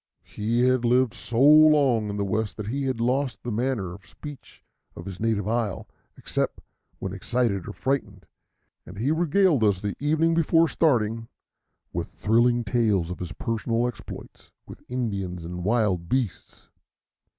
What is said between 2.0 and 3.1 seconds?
in the West that he had